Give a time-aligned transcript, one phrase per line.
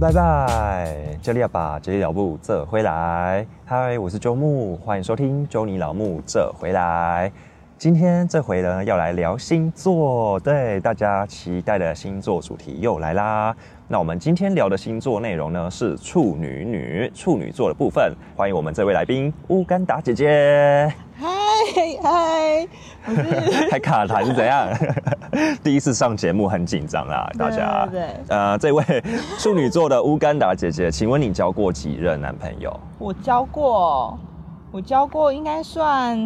[0.00, 3.44] 拜拜，这里要把这里老木这回来。
[3.64, 7.32] 嗨，我是周木，欢迎收听周尼老木这回来。
[7.76, 13.54] 今天这回呢，要来聊星座，对大家期待的星座主题又来啦。
[13.88, 18.14] 那我们今天聊的星座内容呢，是处女女处女座的部分。
[18.36, 20.92] 欢迎我们这位来宾乌干达姐姐。
[21.78, 22.68] 嗨嗨，
[23.06, 24.68] 我是还卡痰是怎样？
[25.62, 27.86] 第一次上节目很紧张啊，大家。
[27.86, 28.82] 对对呃，这位
[29.38, 32.74] 处女座的乌干达姐姐，请问你交过几任男朋友？
[32.98, 34.18] 我交过，
[34.72, 36.18] 我交过，应该算，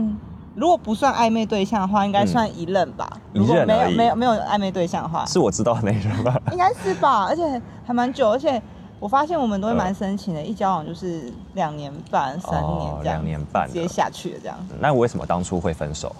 [0.54, 3.06] 如果不算暧昧对象的话，应该算一任吧。
[3.34, 6.40] 一如果没有没有没有暧昧对象的话，是我知道的那一任吧？
[6.50, 7.26] 应该是吧？
[7.28, 7.42] 而且
[7.84, 8.60] 还蛮久，而且
[9.02, 11.24] 我发现我们都会蛮深情的，一交往就是
[11.54, 14.56] 两年半、三年哦这样，两年半直接下去了这样。
[14.78, 16.14] 那为什么当初会分手？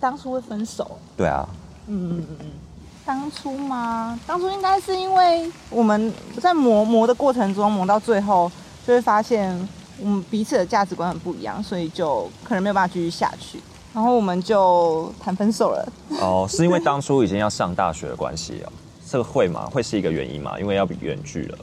[0.00, 1.46] 当初会分手，对啊，
[1.88, 2.46] 嗯嗯嗯嗯，
[3.04, 4.18] 当初吗？
[4.26, 8.50] 当初应该是因为我们在磨磨的过程中，磨到最后
[8.86, 9.68] 就会发现
[10.00, 13.60] 我们彼此的价值观很不一样，所以就可能没有办法继续下去，
[13.92, 15.92] 然后我们就谈分手了。
[16.18, 18.72] 哦， 是因为当初已经要上大学的关系哦，
[19.06, 19.68] 这个会吗？
[19.70, 20.58] 会是一个原因吗？
[20.58, 21.58] 因为要远距了。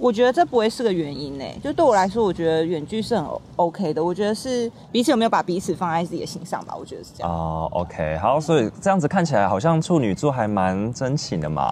[0.00, 3.24] 我觉得这不会是个原因呢，就对我来说，我觉得远距是很
[3.56, 4.02] OK 的。
[4.02, 7.30] 我觉得是彼此有没有把彼此放在自己的心上吧，我觉得是这样。
[7.30, 11.70] 哦，OK，好，所以这样子看起来好像处女座还蛮真情的嘛，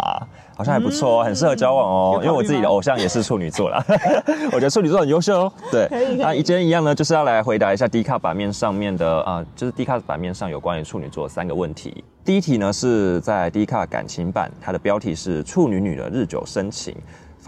[0.55, 2.21] 好像还不错哦，很适合交往哦。
[2.23, 3.83] 因为我自己的偶像也是处女座啦，
[4.53, 5.53] 我觉得处女座很优秀哦。
[5.73, 12.05] 对那今天一样呢，就是要来回答一下 D 卡版面上面的啊、就是 D 卡版面上有关于处女座的三个问题。
[12.27, 16.95] 第一题呢是在 D 卡感情版，它的标题是处女女的日久生情。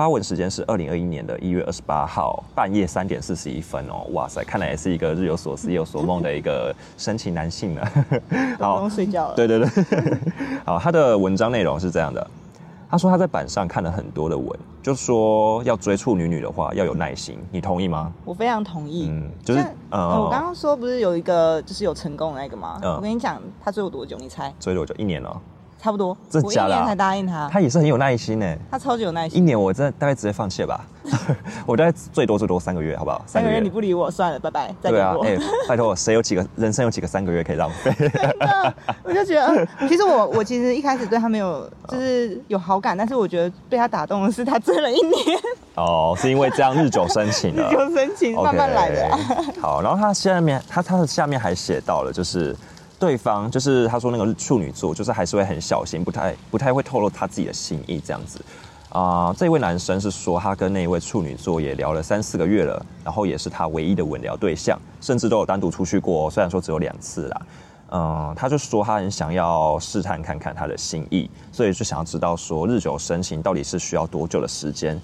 [0.00, 7.82] 发文时间是二零二一年的一月二十八号半夜三点四十一分哦，哇塞，看来也是一个日有所思夜有所梦的一个深情男性呢。
[8.58, 9.34] 好不用睡觉了。
[9.34, 9.68] 对对对，
[10.64, 12.26] 好，他的文章内容是这样的，
[12.90, 14.48] 他说他在板上看了很多的文，
[14.82, 18.10] 就说要追处女女的话要有耐心，你同意吗？
[18.24, 19.08] 我非常同意。
[19.10, 22.80] 嗯，就是像呃我刚刚说不是有一个就是有成功的那个吗？
[22.82, 24.16] 嗯我跟你讲，他追我多久？
[24.16, 24.50] 你猜？
[24.58, 25.42] 追了我就一年了，
[25.82, 26.08] 差不多。
[26.08, 28.56] 我一真的假的啊年才答应他，他也是很有耐心呢。
[28.70, 29.40] 他超级有耐心一。
[29.40, 30.84] 年我真的大概直接放弃了吧，
[31.66, 33.22] 我大概最多最多三个月，好不好？
[33.26, 35.44] 三个月你不理我，算了，拜拜，再对啊，联络。
[35.44, 37.92] 哎、拜托，谁有几个人生有几个三个月可以浪费？
[39.02, 45.38] 我就觉得，嗯其实我我其实一开始对他没有就是有好感，但是我觉得被他打动的是他追了一年，
[45.76, 47.70] 哦，是因为这样日久生情了。
[47.72, 49.18] 有深情，慢慢来的
[49.60, 52.54] 好，然后他下面他他的下面还写到了，就是
[53.00, 58.40] 对方就是他说那个处女座，就是还是会很小心，不太不太会透露他自己的心意这样子。
[58.90, 67.42] 啊、这位男生是说他跟那一位处女座也聊了三四个月了，然后也是他唯一的稳聊对象，甚至都有单独出去过，虽然说只有两次啦。
[67.92, 75.00] 嗯，他就说他很想要试探看看他的心意，所以就想要知道说日久生情到底是需要多久的时间，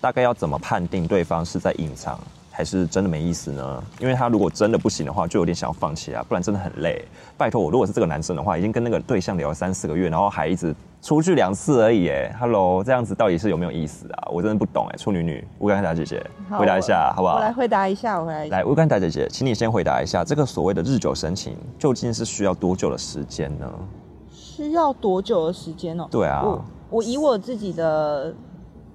[0.00, 2.20] 大概要怎么判定对方是在隐藏
[2.58, 3.84] 还是真的没意思呢？
[4.00, 7.00] 因为他如果真的不行的话，就有点想要放弃啊，不然真的很累。
[7.36, 14.28] 拜托我，如果是这个男生的话，已经跟那个对象聊了三四个月，然后还一直出去两次而已，哎，Hello，这样子到底是有没有意思啊？
[14.32, 16.20] 我真的不懂哎，处女女乌干达姐姐
[16.50, 17.40] 回答一下好不好我？
[17.40, 18.56] 来回答一下，我回答一下。
[18.56, 23.72] 来，乌干达姐姐，请你先回答一下，这个所谓的日久生情究竟是需要多久的时间呢？
[24.32, 26.08] 需要多久的时间哦？
[26.10, 28.34] 对啊我我以我自己的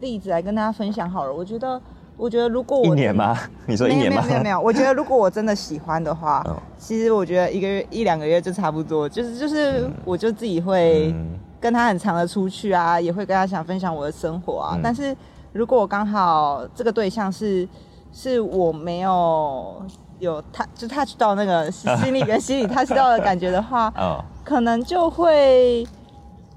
[0.02, 1.34] 例子来跟大家分享好了。
[1.34, 1.82] 我觉得，
[2.16, 3.38] 我觉得如果我一年吗？
[3.66, 4.22] 你说一年吗？
[4.28, 14.74] 没有没有没有， 我觉得如果我真的喜欢的话，嗯其实我觉得一个月一两个月就差不多，就是就是我就自己会嗯跟他很长的出去啊，也会跟他想分享我的生活啊。
[14.76, 15.16] 嗯但是
[15.52, 17.68] 如果我刚好这个对象是
[18.12, 19.82] 是我没有
[20.20, 25.86] 有他就 touch 到那个心里跟 心里 touch 到的感觉的话，嗯，可能就会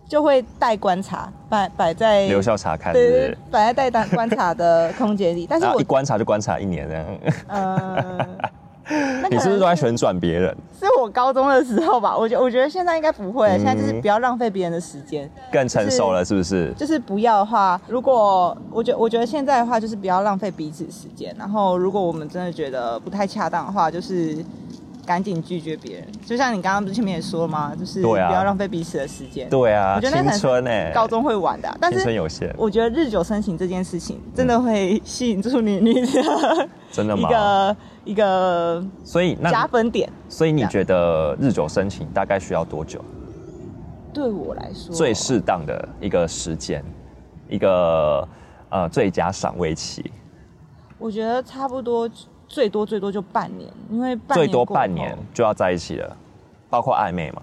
[0.08, 3.38] 就会待观察，摆摆在留校查看对对？
[3.50, 5.46] 摆在待待观察的 空间里。
[5.48, 7.06] 但是我一观察就观察一年这样。
[7.48, 8.26] 呃，
[9.20, 10.56] 那你是不是都在旋转别人？
[10.78, 12.16] 是我高中的时候吧？
[12.16, 15.28] 我觉我觉得现在应该不会，嗯现在就是不要浪费别人的时间。
[15.50, 16.72] 更成熟了，是不是？
[16.74, 21.34] 就是不要的话，如果我觉我觉得现在的话，就是不要浪费彼此时间。
[21.36, 24.36] 然后，如果我们真的觉得不太恰当的话，就是
[25.06, 26.06] 赶紧拒绝别人。
[26.26, 27.72] 就像你刚刚不是前面也说了吗？
[27.78, 29.48] 就是不要浪费彼此的时间。
[29.48, 37.28] 对啊，青我觉得那可能是春哎，高中会玩的啊、但青春是有限，我觉得日久生情这件事情真的会吸引住你你的真的吗？
[37.30, 40.12] 一个一个所以加分点。
[40.28, 43.00] 所以你觉得日久生情大概需要多久？
[44.12, 46.82] 对我来说，最适当的一个时间，
[47.48, 48.26] 一个
[48.70, 50.10] 呃最佳赏味期，
[50.98, 52.08] 我觉得差不多
[52.48, 56.16] 最多最多就半年，因为半最多半年就要在一起了，
[56.70, 57.42] 包括暧昧嘛？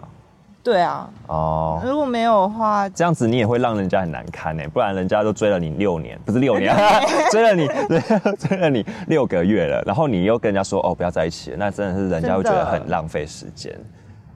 [0.63, 6.73] 对啊，哦，如果没有的话，这样子你也会让人家很难堪呢，不然人家都追了你六年，不是六年，
[7.31, 7.67] 追了你
[8.39, 13.77] 追了你六个月了，然后你又跟人家说哦不要在一起了，那真的是人家会觉得很浪费时间，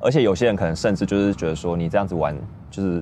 [0.01, 2.37] 而且有些人可能甚至就是觉得说你这样子玩
[2.69, 3.01] 就是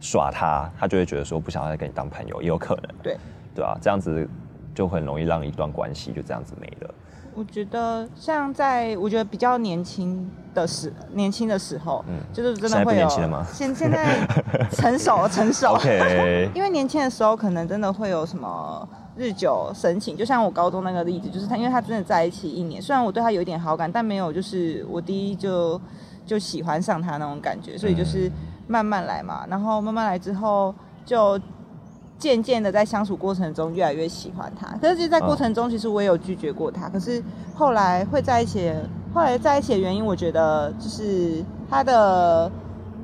[0.00, 3.16] 耍他，他就会觉得说不想再跟你当朋友，也有可能，对。
[3.54, 4.26] 对啊，这样子
[4.74, 6.94] 就很容易让一段关系就这样子没了。
[7.34, 13.08] 我觉得像在我觉得比较年轻的时年轻的时候，嗯，就是真的会有。
[13.08, 13.44] 现在？
[13.50, 14.26] 现现在
[14.70, 15.72] 成熟成熟。
[15.74, 16.50] OK。
[16.54, 18.86] 因为年轻的时候可能真的会有什么
[19.16, 25.80] 日久生情，就像我高中那个例子，就是他，因为他真的在一起一年，虽然我对他有一点好感，但没有就是我第一就
[26.26, 28.30] 就喜欢上他那种感觉，所以就是
[28.66, 30.74] 慢慢来嘛，然后慢慢来之后
[31.06, 31.40] 就。
[32.22, 37.20] 渐渐的在相处过程中越来越喜欢他，可是其实，在过程中其实我也有拒绝过他，可是
[37.52, 38.72] 后来会在一起，
[39.12, 42.48] 后来在一起的原因，我觉得就是他的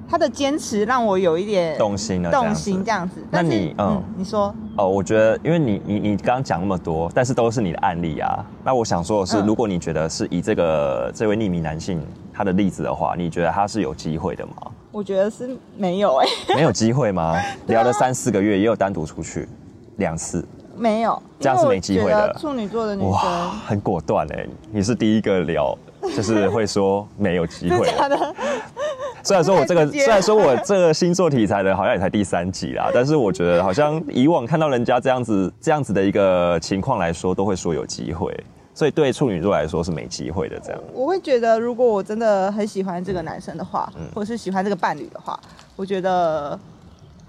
[0.08, 3.20] 他的坚持让我有一点动心了，动心这样子。
[3.28, 8.46] 那你嗯，你说哦，我觉得因为你你你刚刚讲那么多，但是都是你的案例啊。
[8.62, 12.00] 那我想说的是，如果你觉得是以这个这位匿名男性
[12.32, 14.52] 他的例子的话，你觉得他是有机会的吗？
[14.90, 16.26] 我觉得是没有哎，
[16.56, 17.36] 没有机会吗？
[17.68, 19.48] 聊了三四个月，也有单独出去
[19.96, 20.44] 两次，
[20.76, 22.34] 没有，这样是没机会的。
[22.40, 25.76] 处女座的女生很果断哎，你是第一个聊，
[26.16, 27.86] 就是会说没有机会。
[29.24, 38.32] 虽然说我这个，虽然说我这个星座题材的好像也才第三集啦，但是我觉得好像以往看到人家这样子这样子的一个情况来说，都会说有机会。
[38.78, 40.80] 所以对处女座来说是没机会的，这样。
[40.92, 45.36] 我会觉得，如果我真的很喜欢这个男生的话，或者是喜欢这个伴侣的话，
[45.74, 46.56] 我觉得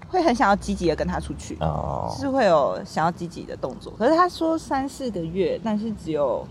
[0.06, 3.92] 会很想要积极的跟他出去，哦是会有想要积极的动作。
[3.98, 6.46] 可是他说三四个月，但是只有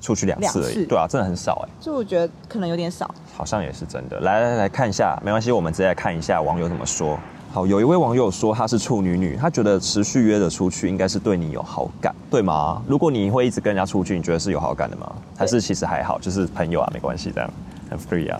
[0.00, 1.68] 出去两次而已，对啊，真的很少哎。
[1.80, 4.20] 就我觉得可能有点少，好像也是真的。
[4.20, 7.18] 来来来看一下，没关系，我们直接来看一下网友怎么说。
[7.56, 12.82] 好，有一位网友说她是处女女，她觉得持续约的出去应该是对你有好感，对吗？
[12.86, 15.10] 如果你会一直跟人家出去，你觉得是有好感的吗？
[15.38, 17.50] 还是其实还好，就是朋友啊，没关系，这样
[17.88, 18.38] 很 free 啊。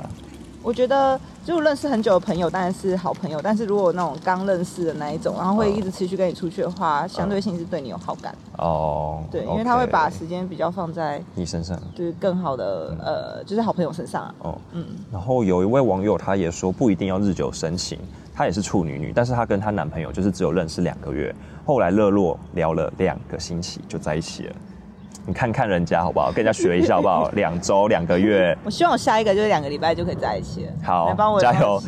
[0.62, 9.22] 我觉得，就认识很久的朋友当然是好朋友，但是如果那种刚认识的那一种，然后会一直持续跟你出去的话，相对性是对你有好感哦。
[9.30, 14.34] 对，因为他会把时间比较放在你身上，就是更好的呃，就是好朋友身上。
[14.40, 14.84] 哦，嗯。
[15.10, 17.98] 然后有一位网友他也说，不一定要日久生情。
[18.36, 21.34] 她也是处女女，但是她跟她男朋友就是只有认识两个月，
[21.64, 24.56] 后来热络聊了两个星期就在一起了。
[25.26, 26.30] 你看看人家好不好？
[26.30, 27.28] 跟人家学一下好不好？
[27.34, 30.72] 两周两个月，我希望我下一个就是两个礼拜就可以在一起了。
[30.84, 31.82] 好，帮我加油，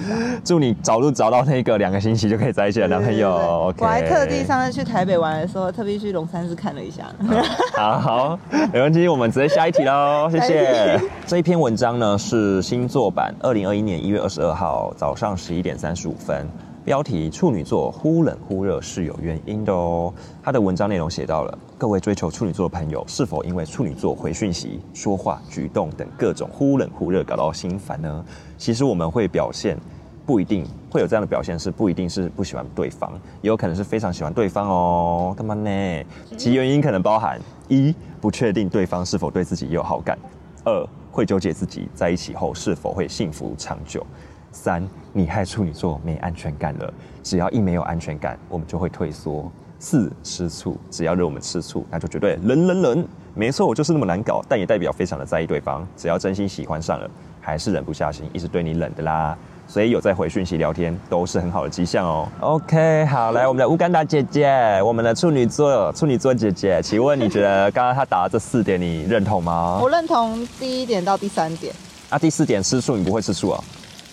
[0.45, 3.73] 祝你早日找到那个两个星期就可以在一起的男朋友。
[3.79, 7.05] 我还特地上次去台北玩的时候，特别去龙山寺看了一下。
[7.79, 8.39] 好好，
[8.73, 11.01] 没问题，我们直接下一题喽， 谢谢。
[11.25, 16.45] 这一篇文章呢是星座版，二零二一年一月二十二号早上十一点三十五分。
[16.89, 20.11] 标题：处女座忽冷忽热是有原因的哦。
[20.43, 28.25] 他的文章内容写到了，各位追求处女座的朋友，是否因为处女座回讯息、说话、举动等各种忽冷忽热搞到心烦呢？
[28.57, 29.77] 其实我们会表现，
[30.25, 33.13] 不一定会有这样的表现，是不一定是不喜欢对方，
[33.43, 35.35] 也有可能是非常喜欢对方哦。
[35.37, 36.05] 他妈呢？
[36.39, 37.39] 其原因可能包含
[37.69, 40.17] 一不确定对方是否对自己有好感；
[40.65, 44.07] 二会纠结自己在一起后是否会幸福长久。
[44.53, 46.93] 三，你害处女座没安全感了。
[47.23, 49.51] 只要一没有安全感，我们就会退缩。
[49.81, 53.09] 四，吃醋，只要惹我们吃醋，那就绝对冷冷冷。
[53.35, 55.87] 没错，我就是那么难搞，但也代表非常的在意对方。
[55.97, 57.09] 只要真心喜欢上了，
[57.41, 59.39] 还是忍不下心，一直对你冷的啦。
[59.69, 62.27] 所以有在回讯息聊天，都是很好的迹象哦。
[62.41, 69.79] OK，好，来我们的乌干达姐姐，我们的处女座处女座姐姐，请问你觉得 刚刚她答的这四点，你认同吗？
[69.81, 71.73] 我认同第一点到第三点。
[72.09, 73.63] 啊，第四点吃醋，你不会吃醋啊？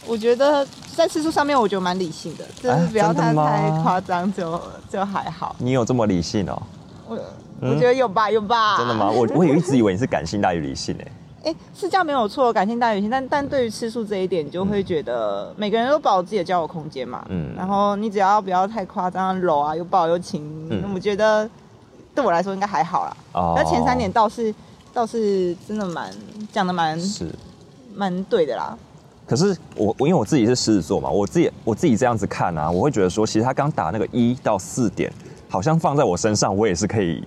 [0.08, 5.56] 我觉得在吃醋上面，我觉得蛮理性的，就是不要太太夸张，就就还好。
[5.60, 6.62] 你有这么理性哦？
[7.08, 7.20] 我
[7.62, 8.78] 我觉得有吧，有吧。
[8.78, 9.10] 真的吗？
[9.10, 11.12] 我我也一直以为你是感性大于理性 诶。
[11.46, 13.10] 哎，是这样没有错，感性大于理性。
[13.10, 17.24] 但但对于吃醋这一点，你就会觉得每个人都保自己的交友空间嘛。
[17.30, 17.54] 嗯。
[17.56, 20.44] 然后你只要不要太夸张，搂啊又抱又亲，
[20.94, 21.48] 我觉得
[22.16, 23.18] 对我来说应该还好啦。
[23.34, 23.54] 哦。
[23.56, 24.54] 那前三点倒是
[24.92, 26.12] 倒是真的蛮
[26.52, 27.30] 讲的蛮是
[27.94, 28.76] 蛮对的啦。
[29.28, 35.12] 可是我我因为我自己是狮子座嘛，我自己我自己这样子看啊，我会觉得说，其实他刚打那个一到四点，
[35.50, 37.24] 好像放在我身上，我也是可以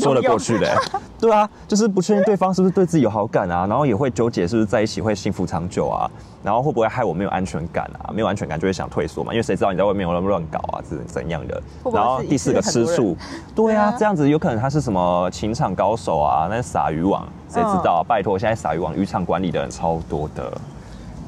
[0.00, 0.76] 说得过去的。
[1.18, 6.08] 对啊，就是不确定对方是不是对自己有好感啊，然后也会纠结是不是在一起会幸福长久啊，
[6.44, 8.12] 然后会不会害我没有安全感啊？
[8.14, 11.60] 没有安全感就会想退缩嘛，因为谁知道你在外面乱乱搞啊，是怎样的？
[11.92, 13.16] 然后第四个吃醋，
[13.54, 16.46] 对啊，这样子有可能他是什么情场高手啊？
[16.48, 18.04] 那撒渔网，谁知道？
[18.06, 20.52] 拜托，现在撒渔网渔场管理的人超多的。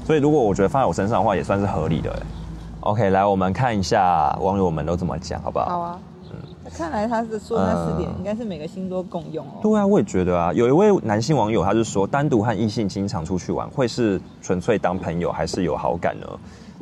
[0.04, 2.22] 所以如果我觉得放在我身上的话，也算是合理的。
[2.80, 5.66] OK，来我们看一下网友们都怎么讲，好不好？
[5.66, 5.98] 好啊。
[6.32, 6.36] 嗯，
[6.72, 9.60] 看来他是说那四点应该是每个星座共用哦。
[9.62, 10.52] 对啊，我也觉得啊。
[10.52, 16.26] 有一位男性网友，他就说，单独和异性经常出去玩，会是纯粹当朋友，还是有好感呢？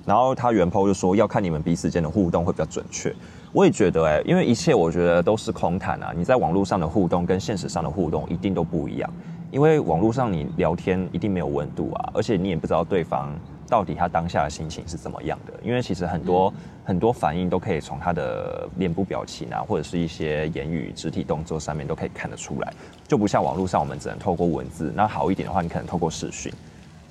[0.06, 3.14] 然后他原 po 就说，要看你们彼此间的互动会比较准确。
[3.52, 6.12] 我也觉得哎，因为一切我觉得都是空谈啊。
[6.14, 9.10] 你在网络上的互动跟现实上的互动一定都不一样，
[9.50, 13.34] 因为网络上你聊天一定没有温度啊，而且你也不知道对方。
[13.70, 15.52] 到底他当下的心情是怎么样的？
[15.62, 16.50] 因为其实很多
[16.86, 22.72] 很多反应都可以从他的脸部表情啊，或者是一些言语、肢体动作上面都可以看得出来，
[23.06, 24.90] 就不像网络上我们只能透过文字。
[24.96, 26.50] 那好一点的话，你可能透过视讯，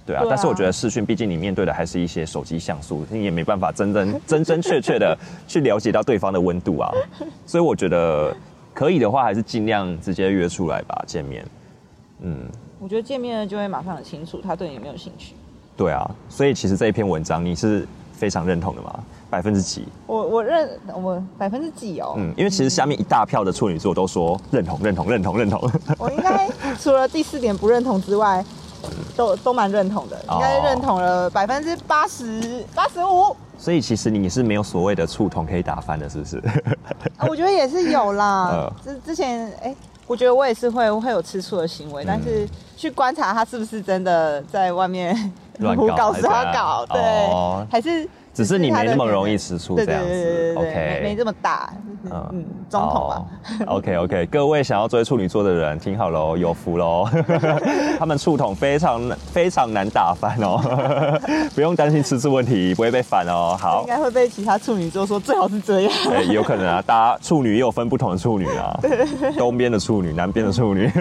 [0.03, 0.23] 对啊。
[0.27, 5.15] 但是我觉得视讯，毕竟你面对的还是一些手机像素，你也没办法真 真真真确确的
[5.47, 6.91] 去了解到对方的温度啊。
[7.45, 8.35] 所以我觉得
[8.73, 11.45] 可以的话，还是尽量直接约出来吧，见面。
[12.21, 12.39] 嗯，
[12.79, 15.33] 我觉得见面了就会马上很清楚他对你有没有兴趣。
[15.75, 18.99] 对啊，所以其实这一篇文章你是非常认同的嘛？
[19.29, 19.85] 百分之几？
[20.07, 22.15] 我我认我百分之几哦。
[22.17, 25.61] 嗯，因为其实下面一大票的处女座都说认同认同认同认同。
[25.99, 28.43] 我应该除了第四点不认同之外，
[29.15, 33.35] 都都蛮认同的，应该认同了百分之八十八十五。
[33.59, 36.41] 所以其实你是没有所谓的触痛可以打翻的，是不是？
[37.29, 38.73] 我觉得也是有啦。
[38.83, 39.75] 之之前哎。
[40.07, 45.13] 我觉得我也是会会有吃醋的行为，但是去观察他是不是真的在外面
[45.59, 47.01] 乱搞瞎搞，对，
[47.69, 48.07] 还是。
[48.33, 51.73] 只是你没那么容易吃醋这样子，OK，没这么大，
[52.11, 53.25] 嗯，中统吧
[53.67, 57.07] ，OK OK，各位想要追处女座的人听好喽， 有福喽，
[57.97, 60.61] 他们触统非常非常难打翻哦，
[61.55, 68.79] 不用担心吃醋问题，不会被反哦，好，应该会被其他处女座说最好是这样，对，有可能啊，大家处女也有分不同的处女啊，
[69.35, 70.91] 东边的处女，南边的处女，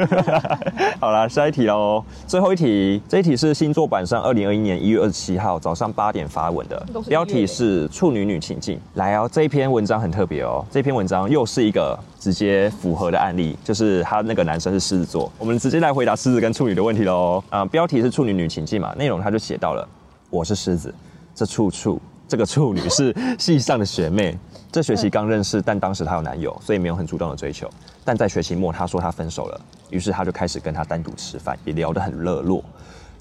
[0.98, 7.26] 好了，下一题喽，最后一题，这一题是星座版上二零二一年一月二十七号早上八点发文的，标。
[7.26, 17.42] 题是处女女情境，来哦，这一篇文章很特别哦，这篇文章又是一个直接符合的案例，就是他那个男生是狮子座，我们直接来回答狮子跟处女的问题喽。
[17.50, 19.86] 啊，标题是处女女情境嘛，内容他就写到了，
[20.30, 20.92] 我是狮子，
[21.34, 24.36] 这处处这个处女是系上的学妹，
[24.72, 27.70] 这学期刚认识，但当时她有男友，所以没有很主动的追求，
[28.04, 29.60] 但在学期末她说她分手了，
[29.90, 32.64] 于是他就开始跟她单独吃饭，也聊得很热络，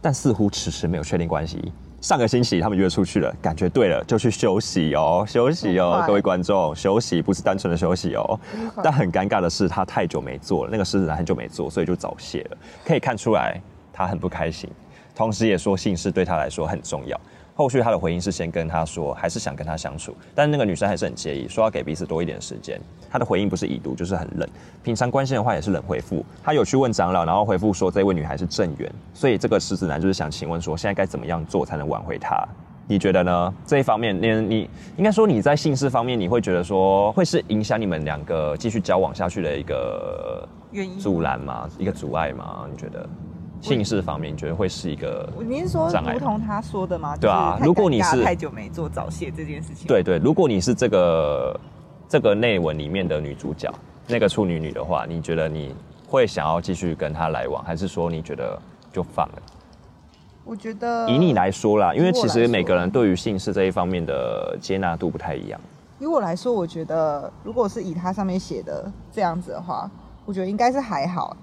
[0.01, 1.71] 但似乎迟迟没有确定关系。
[2.05, 8.39] 上个星期他们约出去了，感觉对了就去休息哦，休息哦，各位观众，休息不是单纯的休息哦。
[8.83, 12.57] 但很尴尬的是，他太久没做了，那个狮子男很久没做，所以就早泄了。
[12.85, 13.59] 可以看出来
[13.91, 14.69] 他很不开心，
[15.15, 17.19] 同时也说性事对他来说很重要。
[17.57, 22.77] 后续他的回应是先跟他说，还是想跟他相处，但那个女生还是很介意，说要给彼此多一点时间。
[23.09, 24.47] 他的回应不是已读，就是很冷。
[24.83, 26.25] 平常关心的话也是冷回复。
[26.43, 32.45] 他有去问长老，然后回复说这位女孩是正缘，所以这个狮子男就是想请问说，现在该怎么样做才能挽回她？
[32.87, 33.53] 你觉得呢？
[33.65, 41.69] 这一方面，你你应该说你在性事方面，你会觉得说会是影响你们两个继续交往下去的一个原因阻拦吗？
[41.79, 42.67] 一个阻碍吗？
[42.69, 43.09] 你觉得？
[43.65, 45.27] 姓氏方面，你觉得会是一个？
[45.43, 47.17] 你是说如同他说的吗？
[47.17, 51.59] 对啊，如果你是太久没做早泄这件事情，对对，如果你是这个
[52.07, 53.73] 这个内文里面的女主角，
[54.07, 55.75] 那个处女女的话，你觉得你
[56.07, 58.61] 会想要继续跟他来往，还是说你觉得
[58.93, 59.41] 就放了？
[60.43, 65.59] 我觉得以你来说啦，因为其实每个人对于姓氏这一方面的接纳度不太一样。
[65.97, 69.89] 以我来说，我觉得如果是以他上面写的这样子的话，
[70.23, 71.35] 我觉得应该是还好。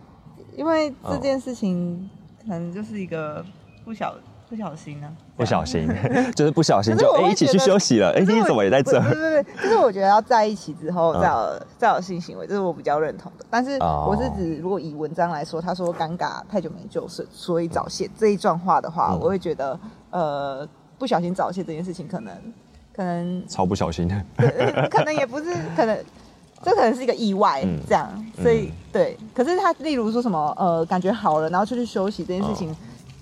[0.56, 2.08] 因为这件事情
[2.46, 3.44] 可能就是一个
[3.84, 4.14] 不小
[4.48, 5.88] 不小心呢，不小心
[6.36, 9.00] 就是不小心就哎一起去休息了，哎你怎么也在这？
[9.00, 13.46] 对对对，就是我觉得要在一起之后再有再有性行为，这是我比较认同的。
[13.48, 19.78] 但是我是指如果以文章来说，他说尴尬太久没救是所以早泄这一段话的话，我会觉得
[20.10, 20.68] 呃
[20.98, 22.34] 不小心早泄这件事情可能
[22.94, 24.06] 可能超不小心
[24.36, 25.98] 的，可能也不是可能。
[26.62, 28.08] 这可能是一个意外，这样，
[28.40, 29.16] 所以对。
[29.34, 32.74] 可是他例如说什么，呃，感觉好了，然后出去休息这件事情，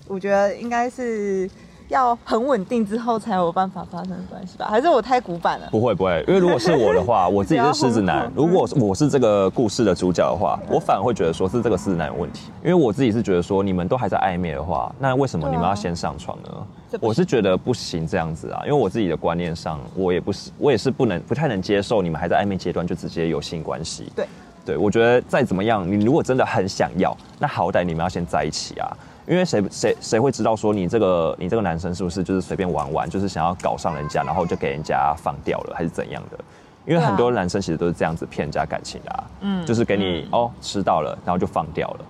[0.06, 1.50] 我觉得应该是。
[1.90, 4.66] 要很稳定之后才有办法发生关系吧？
[4.70, 5.68] 还是我太古板了？
[5.70, 8.30] 不会不会，因为如果是我的话， 我自己是狮子男。
[8.34, 12.50] 如果我是这个故事的主角的话，我反而会觉得说是这个狮子男有问题。
[12.62, 16.98] 因为我自己是觉得说，你们都还在暧昧的话，那为什么你们要先上床呢？
[17.00, 24.10] 我是觉得不行这样子啊，因为我自己的观念上，我也不是，我也是不能不太能接受你们还在暧昧阶段就直接有性关系。
[24.14, 24.26] 对
[24.64, 28.96] 对，我觉得再怎么样，你如果真的很想要，那好歹你们要先在一起啊。
[29.30, 36.38] 因为谁谁谁会知道说你这个你这个男生是不是就是随便玩玩，就是想要搞上人家，然后就给人家放掉了，还是怎样的？
[36.84, 42.00] 因为很多男生其实都是这样子骗人家感情的，嗯，就是给你哦吃到了，然后就放掉了。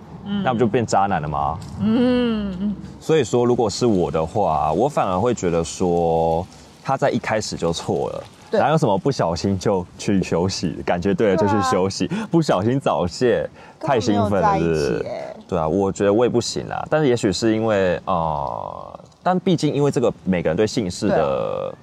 [0.43, 1.59] 那不就变渣男了吗？
[1.81, 6.45] 嗯，所以说，如果是我的话，我反而会觉得说
[6.83, 8.23] 他在一开始就错了。
[8.49, 8.59] 对。
[8.59, 13.47] 哪有什么不小心就去休息，感觉对了就去休息，不小心早泄，
[13.79, 15.05] 太兴奋了，是
[15.51, 16.81] 对啊，我觉得我也不行啊。
[16.89, 21.75] 但是也许是因为呃，但毕竟因为这个每个人对姓氏的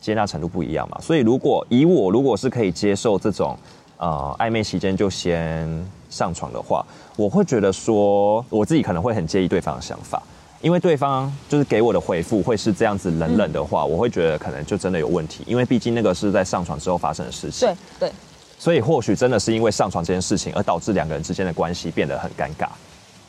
[0.00, 3.56] 接纳程度不一样嘛，所以如果以我如果是可以接受这种
[3.98, 5.68] 呃暧昧期间就先
[6.10, 10.20] 上床的话，我会觉得说我自己可能会很介意对方的想法。
[10.60, 17.68] 因为对方就是给我的回复会是这样子冷冷的话，我会觉得可能就真的有问题，因为毕竟那个是在上床之后发生的事情。
[17.68, 18.12] 对对，
[18.58, 22.68] 所以或许真的是因为上床这件事情而导致两个人之间的关系变得很尴尬，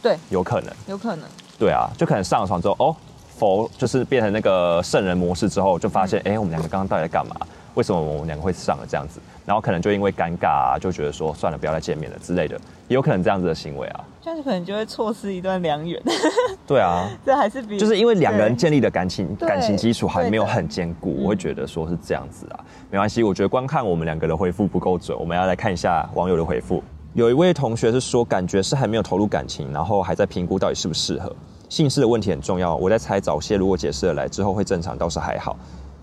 [0.04, 0.72] 对，有可能。
[0.88, 1.26] 有可能。
[1.58, 2.96] 对啊，就可能上了床之后，哦，
[3.38, 7.36] 佛就是变成那个圣人模式之后，就发现，哎、我们两个刚刚到底在干嘛？
[7.76, 9.20] 为什么我们两个会上了这样子？
[9.46, 12.56] 然后可能就因为尴尬、啊，就觉得说算了，不要再见面了之类的，
[12.88, 14.04] 也有可能这样子的行为啊。
[14.22, 16.02] 这样子可能就会错失一段良缘，
[16.68, 22.60] 对啊， 这还是比就是因为两个人建立的感情感情基础还没有很坚固，我会觉得说是这样子啊，
[22.92, 26.82] 没关系，我觉得光看我们两个的回复不够准，我们要来看一下网友的回复。
[27.14, 31.32] 有一位同学是说，感觉是还没有投入感情，然后还在评估到底适不适合。
[31.70, 35.56] 姓氏的问题很重要，我在猜早些如果解释得来之后会正常，倒是还好。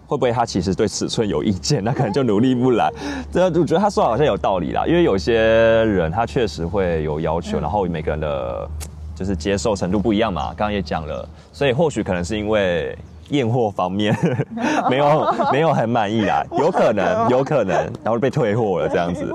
[0.06, 2.90] 会不会他其实对尺寸有意见，那可能就努力不来？
[3.32, 8.68] 这我觉得他说的好像有道理啦，因为有些人他确实会有要求，然后每个人的
[9.14, 10.46] 就是接受程度不一样嘛。
[10.48, 12.96] 刚刚也讲了，所以或许可能是因为
[13.28, 14.16] 验货方面
[14.90, 19.32] 没有没有很满意啦， 有可能有可能，然后被退货了这样子。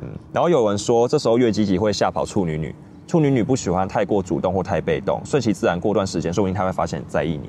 [0.00, 2.74] 嗯，然后有人说这时候越积极会吓跑处女女，
[3.06, 7.48] 处女女不喜欢太过主动或太被动，顺其自然，过段时间说不定她会发现你在意你。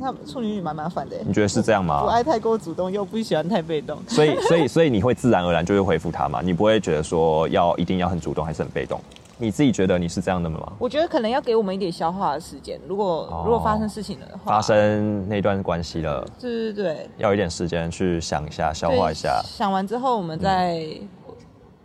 [0.00, 2.00] 那处女女蛮麻烦的，你觉得是这样吗？
[2.00, 3.98] 不爱太过主动，又不喜欢太被动。
[4.08, 6.40] 所以， 所以，所以你会自然而然就会回复他嘛？
[6.42, 8.98] 你不会觉得说要一定要很主动还是很被动？
[9.36, 10.72] 你自己觉得你是这样的吗？
[10.78, 12.80] 我觉得可能要给我们一点消化的时间。
[12.88, 19.42] 如果、哦如果发生事情的话，发生那段关系了，对对对，要一点时间去想一下、消化一下。
[19.44, 20.80] 想完之后，我们再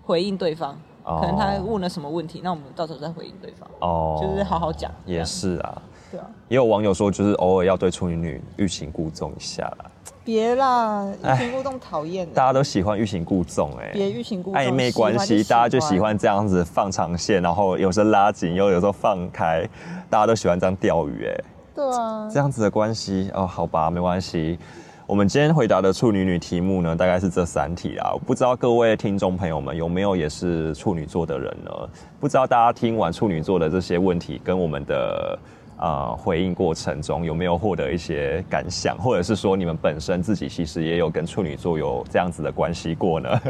[0.08, 0.72] 回应对方。
[1.04, 4.92] 哦可能他问了什么问题，那我们到时候再回应对方，哦就是好好讲。
[5.06, 9.86] 也是啊，对啊，也有网友说，就是偶尔要对处女女欲擒故纵一下啦。
[10.26, 19.66] 别啦，欲哎擒故纵讨厌大家都喜欢欲擒故纵、哎，别欲擒故纵，暧昧关系，大家就喜欢这样子放长线，然后有时候拉紧，又有时候放开，
[20.10, 21.44] 大家都喜欢这样钓鱼，哎。
[21.74, 24.60] 对啊，这样子的关系哦，好吧，没关系。
[25.08, 28.12] 我们今天回答的处女女题目呢，大概是这三题啊。
[28.26, 31.72] 不知道各位听众朋友们有没有也是处女座的人呢？
[32.20, 35.40] 不知道大家听完处女座的这些问题，跟我们的
[35.80, 43.42] 呃回应过程中，有没有获得一些感想，或者是说你们本身自己其实也有跟处女座有这样子的关系过呢？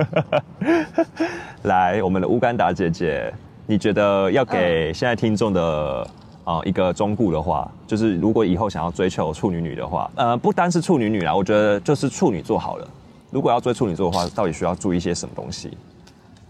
[1.66, 3.34] 来，我们的乌干达姐姐，
[3.66, 6.08] 你觉得要给现在听众的
[6.48, 12.88] 啊、一个忠固的话，就是如果以后想要追求处女女的话，呃，不单是处女女啦，我觉得就是处女座好了。
[13.32, 15.78] 如果要追处女座的话，到底需要注意一些什么东西？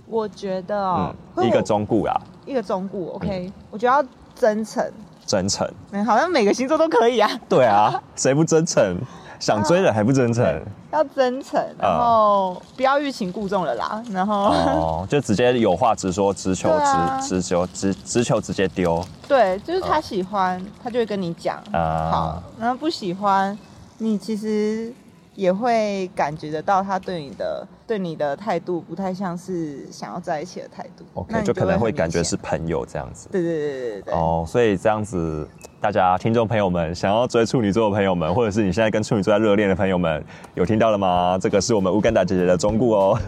[0.06, 4.88] 我觉得哦嗯，，一个忠固啦，一个忠固，OK，我觉得要真诚，
[5.26, 5.68] 真诚。
[5.90, 8.96] 嗯，好像每个星座都可以啊，对啊，谁不真诚？
[9.40, 10.62] 想追的还不真诚？
[10.92, 19.04] 要真诚，然后不要欲擒故纵了啦，然后、哦，就直接有话直说，直球直直球直直球直接丢。
[19.28, 23.58] 对，就是他喜欢，他就会跟你讲，啊好，然后不喜欢，
[23.98, 24.92] 你其实
[25.36, 33.28] 也会感觉得到他对你的对你的态度不太像是想要在一起的态度 OK，就可能会感觉是朋友这样子。
[33.32, 35.48] 对对对对对对，哦，所以这样子，
[35.80, 40.24] 大家听众朋友们，想要追处女座的朋友们，或者是你现在跟处女座在热恋的朋友们，
[40.56, 41.38] 有听到了吗？
[41.40, 43.20] 这个是我们乌干达姐姐的忠告哦。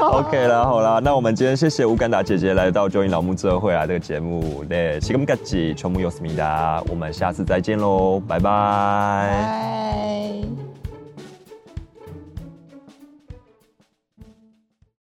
[0.12, 10.65] OK 啦，好啦，那我们今天谢谢乌干达姐姐来到《九影老木这会啊这个节目，对，西格姆嘎吉，全部有思密达，我们下次再见喽，拜拜拜。